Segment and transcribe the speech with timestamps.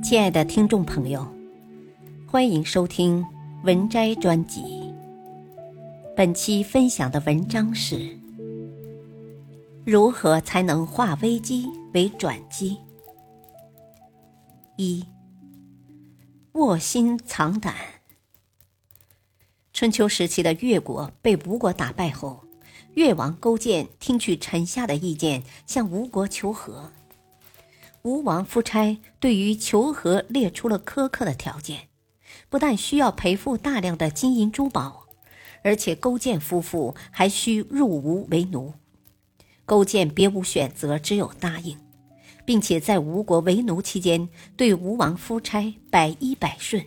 [0.00, 1.26] 亲爱的听众朋友，
[2.26, 3.24] 欢迎收听
[3.64, 4.62] 文摘专辑。
[6.16, 8.16] 本期分享的文章是：
[9.84, 12.78] 如何才能化危机为转机？
[14.76, 15.04] 一、
[16.52, 17.74] 卧薪尝胆。
[19.72, 22.44] 春秋时期的越国被吴国打败后，
[22.94, 26.92] 越王勾践听取臣下的意见，向吴国求和。
[28.08, 31.88] 吴王夫差对于求和列出了苛刻的条件，
[32.48, 35.04] 不但需要赔付大量的金银珠宝，
[35.62, 38.72] 而且勾践夫妇还需入吴为奴。
[39.66, 41.76] 勾践别无选择，只有答应，
[42.46, 46.82] 并且在吴国为奴期间，对吴王夫差百依百顺。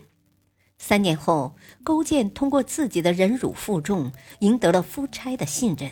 [0.80, 5.92] 三年后，勾践通过自己的忍辱负重，赢得了夫差的信任，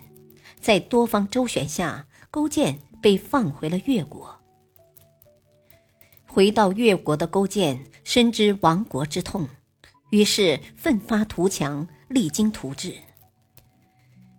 [0.59, 4.38] 在多方周旋下，勾践被放回了越国。
[6.31, 9.49] 回到越国的勾践深知亡国之痛，
[10.11, 12.93] 于是奋发图强，励精图治。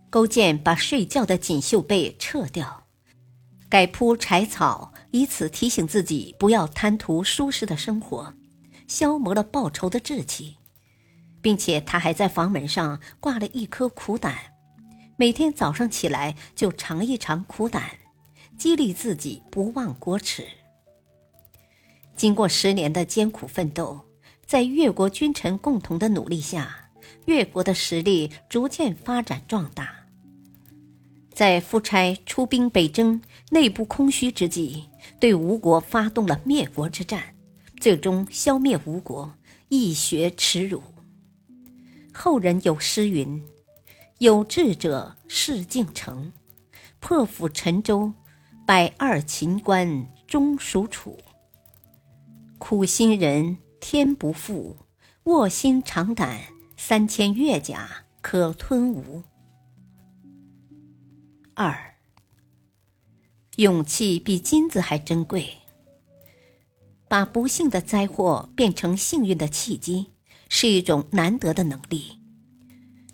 [0.09, 2.85] 勾践把睡觉的锦绣被撤掉，
[3.69, 8.33] 改铺柴草，以此提醒自己不要贪图舒适的生活，
[8.87, 10.57] 消磨了报仇的志气，
[11.43, 14.37] 并且他还在房门上挂了一颗苦胆，
[15.17, 17.91] 每天早上起来就尝一尝苦胆，
[18.57, 20.47] 激励自己不忘国耻。
[22.21, 23.99] 经过十年的艰苦奋斗，
[24.45, 26.91] 在越国君臣共同的努力下，
[27.25, 29.91] 越国的实力逐渐发展壮大。
[31.33, 34.85] 在夫差出兵北征、内部空虚之际，
[35.19, 37.35] 对吴国发动了灭国之战，
[37.81, 39.33] 最终消灭吴国，
[39.71, 40.83] 一雪耻辱。
[42.13, 43.43] 后人有诗云
[44.21, 46.31] ：“有志者事竟成，
[46.99, 48.13] 破釜沉舟，
[48.67, 51.19] 百二秦关终属楚。”
[52.71, 54.77] 苦心人天不负，
[55.25, 56.41] 卧薪尝胆，
[56.77, 59.25] 三千越甲可吞吴。
[61.55, 61.97] 二，
[63.57, 65.49] 勇气比金子还珍贵。
[67.09, 70.13] 把不幸的灾祸变成幸运的契机，
[70.49, 72.21] 是一种难得的能力。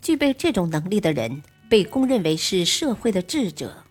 [0.03, 3.85] 具备这种能力的人，被公认为是社会的智者。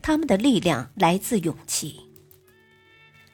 [0.00, 2.07] 他们的力量来自勇气。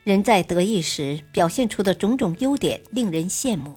[0.05, 3.75] 人在得意时表现出的种种优点令人羡慕，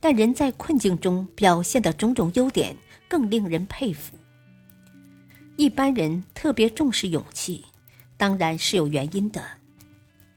[0.00, 2.74] 但人在困境中表现的种种优点
[3.06, 4.16] 更令人佩服。
[5.56, 7.66] 一般人特别重视勇气，
[8.16, 9.44] 当然是有原因的。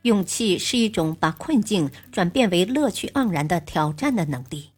[0.01, 4.71] 勇气是一种把困境转变为乐趣盎然的挑战的能力，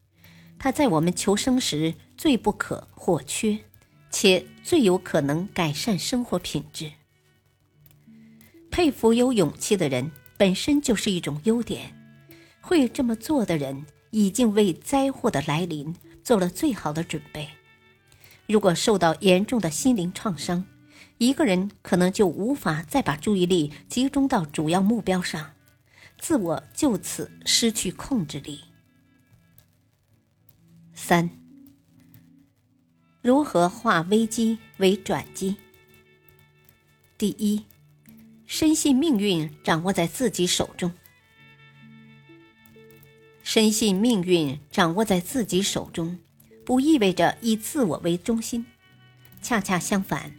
[0.59, 3.57] 它在我们求生时最不可或缺，
[4.11, 6.91] 且最有可能改善生活品质。
[8.69, 10.11] 佩服有勇气的人。
[10.37, 11.95] 本身就是一种优点，
[12.61, 17.47] 会这么做的人已经为灾祸的来临做了最好的准备。
[18.47, 20.65] 如果受到严重的心灵创伤，
[21.17, 25.53] 一个人可能就无法再把注意力集中到主要目标上，
[26.19, 28.59] 自我就此失去控制力。
[30.93, 31.29] 三，
[33.21, 35.55] 如何化危机为转机？
[37.17, 37.63] 第一。
[38.47, 40.91] 深信命运掌握在自己手中，
[43.43, 46.19] 深信命运掌握在自己手中，
[46.63, 48.65] 不意味着以自我为中心，
[49.41, 50.31] 恰恰相反，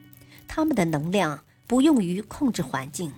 [0.47, 3.13] 他们的能量不用于控制环境，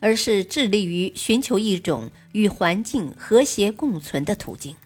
[0.00, 4.76] 而是致力于寻求一种与环境和谐共存的途径，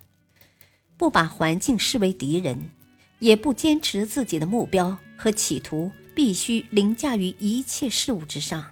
[0.96, 2.70] 不把环境视为敌人，
[3.18, 8.64] 也不坚持自己的目标和企图必须凌驾于一切事物之上。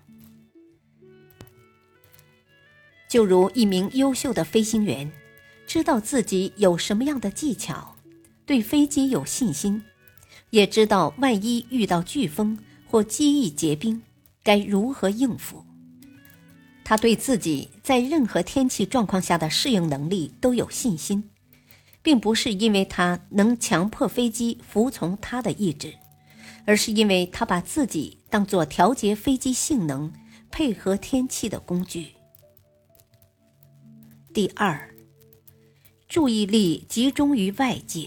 [3.09, 5.11] 就如一名优秀的飞行员，
[5.67, 7.97] 知道自己有什么样的技巧，
[8.45, 9.83] 对飞机有信心，
[10.51, 14.03] 也知道万一遇到飓风或机翼结冰，
[14.43, 15.65] 该如何应付。
[16.85, 21.31] 他对自己在任何天气状况下的适应能力都有信心，
[22.03, 25.95] 并不是因为他能强迫飞机服从他的意志，
[26.65, 30.13] 而是因为他把自己当做调节飞机性能、
[30.51, 32.16] 配合天气的工具。
[34.37, 34.95] 第二，
[36.11, 38.07] 注意力集中于外界。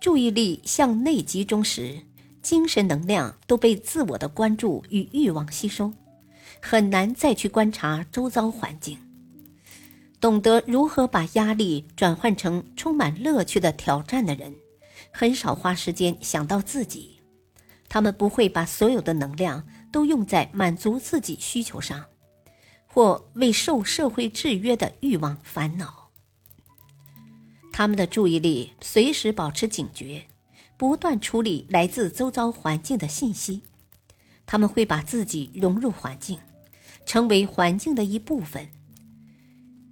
[0.00, 2.00] 注意力向内集中时，
[2.42, 5.92] 精神能量都被自我的关注与欲望吸收，
[6.60, 8.98] 很难再去观察周遭环境。
[10.20, 14.52] 懂得如何把压力转换成充满乐趣的挑战的人，
[15.12, 17.20] 很少花时间想到自己。
[17.88, 22.04] 他们不会把所有的能量都用在满足自己需求上。
[22.94, 26.12] 或为受社会制约的欲望烦恼。
[27.72, 30.28] 他们的注意力随时保持警觉，
[30.76, 33.62] 不断处理来自周遭环境的信息。
[34.46, 36.38] 他们会把自己融入环境，
[37.04, 38.68] 成为环境的一部分，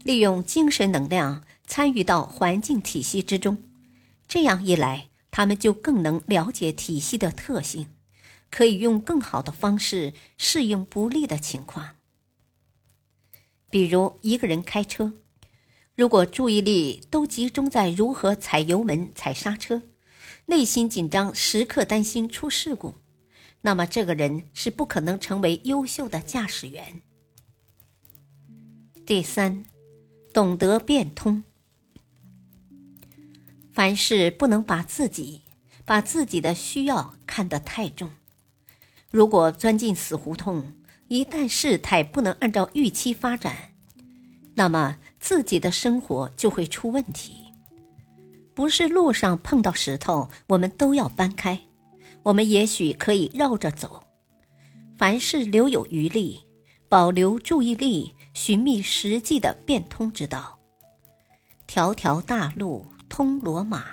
[0.05, 3.65] 利用精神能量参与到环境体系之中。
[4.29, 7.89] 这样一来，他们就更能了解体系的特性，
[8.49, 11.97] 可以用更好的方式适应不利的情况。
[13.73, 15.15] 比如，一个人开车。
[15.97, 19.81] 如果注意力都集中在如何踩油门、踩刹车，
[20.45, 22.97] 内心紧张，时刻担心出事故，
[23.63, 27.01] 那么这个人是不可能成为优秀的驾驶员。
[29.07, 29.65] 第三，
[30.35, 31.43] 懂得变通。
[33.73, 35.41] 凡事不能把自己、
[35.87, 38.11] 把自己的需要看得太重。
[39.11, 40.75] 如果钻进死胡同，
[41.09, 43.73] 一旦事态不能按照预期发展，
[44.55, 44.99] 那么。
[45.25, 47.45] 自己的生活就会出问题，
[48.57, 51.61] 不是路上碰到石头，我们都要搬开。
[52.25, 54.03] 我们也许可以绕着走。
[54.99, 56.41] 凡事留有余力，
[56.89, 60.59] 保留注意力，寻觅实际的变通之道。
[61.69, 63.85] 条条大路通罗马。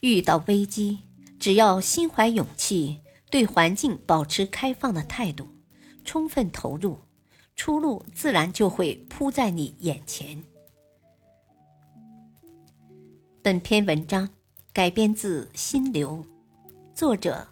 [0.00, 0.98] 遇到危机，
[1.38, 2.98] 只要心怀勇气，
[3.30, 5.48] 对环境保持开放的态度，
[6.04, 6.98] 充分投入。
[7.56, 10.42] 出路自然就会铺在你眼前。
[13.42, 14.28] 本篇文章
[14.72, 16.24] 改编自《心流》，
[16.92, 17.46] 作者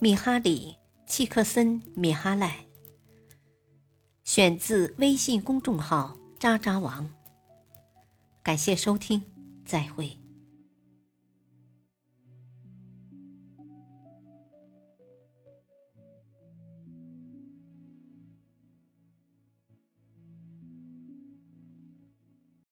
[0.00, 0.76] 米哈里·
[1.10, 2.66] 契克森·米哈赖，
[4.22, 7.08] 选自微信公众号“渣渣王”。
[8.44, 9.22] 感谢收听，
[9.64, 10.27] 再会。